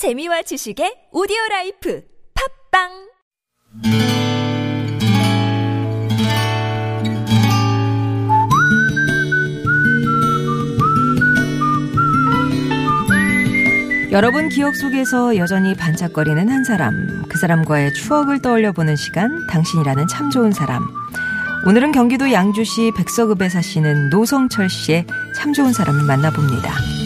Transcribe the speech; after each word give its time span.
재미와 0.00 0.40
지식의 0.40 1.12
오디오 1.12 1.36
라이프 1.50 2.02
팟빵 2.72 2.88
여러분 14.10 14.48
기억 14.48 14.74
속에서 14.74 15.36
여전히 15.36 15.76
반짝거리는 15.76 16.48
한 16.48 16.64
사람, 16.64 17.22
그 17.28 17.36
사람과의 17.36 17.92
추억을 17.92 18.40
떠올려 18.40 18.72
보는 18.72 18.96
시간, 18.96 19.46
당신이라는 19.48 20.06
참 20.08 20.30
좋은 20.30 20.52
사람. 20.52 20.82
오늘은 21.66 21.92
경기도 21.92 22.32
양주시 22.32 22.92
백석읍에 22.96 23.50
사시는 23.50 24.08
노성철 24.08 24.70
씨의 24.70 25.06
참 25.36 25.52
좋은 25.52 25.74
사람을 25.74 26.04
만나봅니다. 26.04 26.99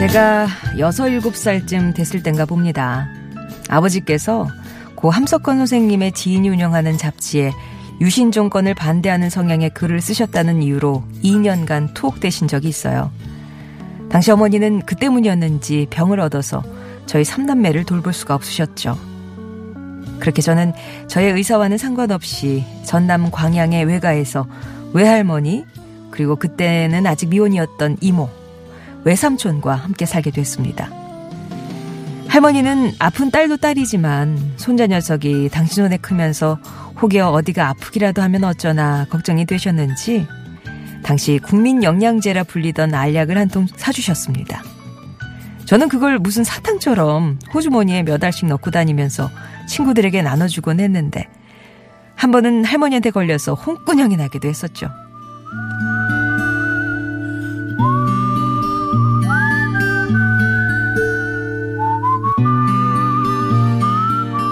제가 0.00 0.46
6, 0.78 0.88
7살쯤 0.88 1.94
됐을 1.94 2.22
땐가 2.22 2.46
봅니다. 2.46 3.06
아버지께서 3.68 4.48
고 4.94 5.10
함석헌 5.10 5.58
선생님의 5.58 6.12
지인이 6.12 6.48
운영하는 6.48 6.96
잡지에 6.96 7.52
유신 8.00 8.32
정권을 8.32 8.72
반대하는 8.72 9.28
성향의 9.28 9.74
글을 9.74 10.00
쓰셨다는 10.00 10.62
이유로 10.62 11.04
2년간 11.22 11.92
투옥되신 11.92 12.48
적이 12.48 12.68
있어요. 12.68 13.12
당시 14.08 14.30
어머니는 14.30 14.86
그 14.86 14.96
때문이었는지 14.96 15.88
병을 15.90 16.18
얻어서 16.18 16.62
저희 17.04 17.22
삼남매를 17.22 17.84
돌볼 17.84 18.14
수가 18.14 18.34
없으셨죠. 18.34 18.96
그렇게 20.18 20.40
저는 20.40 20.72
저의 21.08 21.32
의사와는 21.32 21.76
상관없이 21.76 22.64
전남 22.86 23.30
광양의 23.30 23.84
외가에서 23.84 24.46
외할머니 24.94 25.66
그리고 26.10 26.36
그때는 26.36 27.06
아직 27.06 27.28
미혼이었던 27.28 27.98
이모 28.00 28.39
외삼촌과 29.04 29.74
함께 29.74 30.06
살게 30.06 30.30
됐습니다. 30.30 30.90
할머니는 32.28 32.92
아픈 32.98 33.30
딸도 33.30 33.56
딸이지만 33.56 34.52
손자 34.56 34.86
녀석이 34.86 35.48
당신 35.50 35.82
손에 35.84 35.96
크면서 35.96 36.58
혹여 37.02 37.28
어디가 37.30 37.68
아프기라도 37.68 38.22
하면 38.22 38.44
어쩌나 38.44 39.06
걱정이 39.10 39.46
되셨는지 39.46 40.26
당시 41.02 41.40
국민 41.42 41.82
영양제라 41.82 42.44
불리던 42.44 42.94
알약을 42.94 43.36
한 43.36 43.48
통 43.48 43.66
사주셨습니다. 43.74 44.62
저는 45.64 45.88
그걸 45.88 46.18
무슨 46.18 46.44
사탕처럼 46.44 47.38
호주머니에 47.54 48.02
몇 48.02 48.22
알씩 48.22 48.46
넣고 48.48 48.70
다니면서 48.70 49.30
친구들에게 49.68 50.20
나눠주곤 50.22 50.78
했는데 50.80 51.26
한 52.14 52.30
번은 52.30 52.64
할머니한테 52.64 53.10
걸려서 53.10 53.54
홍군형이 53.54 54.16
나기도 54.16 54.48
했었죠. 54.48 54.90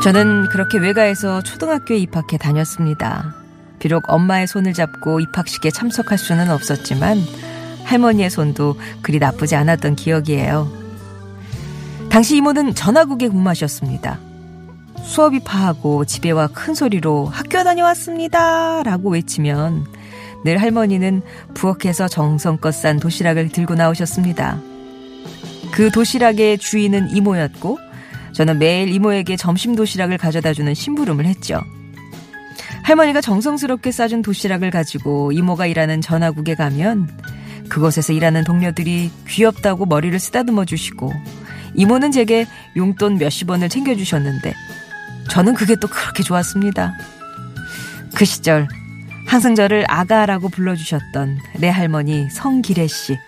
저는 0.02 0.48
그렇게 0.50 0.78
외가에서 0.78 1.42
초등학교에 1.42 1.98
입학해 1.98 2.38
다녔습니다. 2.38 3.34
비록 3.78 4.04
엄마의 4.08 4.46
손을 4.46 4.72
잡고 4.72 5.20
입학식에 5.20 5.70
참석할 5.70 6.18
수는 6.18 6.50
없었지만 6.50 7.18
할머니의 7.84 8.30
손도 8.30 8.76
그리 9.02 9.18
나쁘지 9.18 9.56
않았던 9.56 9.96
기억이에요. 9.96 10.70
당시 12.10 12.36
이모는 12.36 12.74
전화국에 12.74 13.28
근무하셨습니다. 13.28 14.18
수업이 15.02 15.40
파하고 15.40 16.04
집에 16.04 16.30
와 16.30 16.48
큰 16.48 16.74
소리로 16.74 17.26
학교 17.26 17.62
다녀왔습니다. 17.64 18.82
라고 18.84 19.10
외치면 19.10 19.86
늘 20.44 20.58
할머니는 20.58 21.22
부엌에서 21.54 22.08
정성껏 22.08 22.72
싼 22.72 22.98
도시락을 23.00 23.48
들고 23.50 23.74
나오셨습니다. 23.74 24.58
그 25.72 25.90
도시락의 25.90 26.58
주인은 26.58 27.14
이모였고 27.16 27.78
저는 28.38 28.60
매일 28.60 28.88
이모에게 28.94 29.34
점심 29.34 29.74
도시락을 29.74 30.16
가져다 30.16 30.52
주는 30.52 30.72
심부름을 30.72 31.24
했죠. 31.24 31.60
할머니가 32.84 33.20
정성스럽게 33.20 33.90
싸준 33.90 34.22
도시락을 34.22 34.70
가지고 34.70 35.32
이모가 35.32 35.66
일하는 35.66 36.00
전화국에 36.00 36.54
가면 36.54 37.08
그곳에서 37.68 38.12
일하는 38.12 38.44
동료들이 38.44 39.10
귀엽다고 39.26 39.86
머리를 39.86 40.16
쓰다듬어 40.16 40.66
주시고 40.66 41.12
이모는 41.74 42.12
제게 42.12 42.46
용돈 42.76 43.18
몇십 43.18 43.50
원을 43.50 43.68
챙겨주셨는데 43.68 44.54
저는 45.28 45.54
그게 45.54 45.74
또 45.74 45.88
그렇게 45.88 46.22
좋았습니다. 46.22 46.96
그 48.14 48.24
시절 48.24 48.68
항상 49.26 49.56
저를 49.56 49.84
아가라고 49.88 50.48
불러주셨던 50.50 51.40
내 51.58 51.68
할머니 51.68 52.30
성기래 52.30 52.86
씨. 52.86 53.18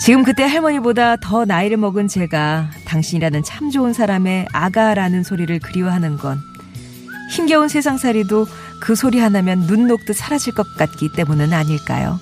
지금 0.00 0.24
그때 0.24 0.42
할머니보다 0.42 1.18
더 1.18 1.44
나이를 1.44 1.76
먹은 1.76 2.08
제가 2.08 2.68
당신이라는 2.86 3.42
참 3.42 3.70
좋은 3.70 3.92
사람의 3.92 4.46
아가라는 4.52 5.22
소리를 5.22 5.58
그리워하는 5.58 6.16
건 6.16 6.40
힘겨운 7.30 7.68
세상살이도 7.68 8.46
그 8.80 8.94
소리 8.94 9.18
하나면 9.18 9.66
눈 9.66 9.86
녹듯 9.86 10.16
사라질 10.16 10.54
것 10.54 10.66
같기 10.76 11.12
때문은 11.12 11.52
아닐까요? 11.52 12.20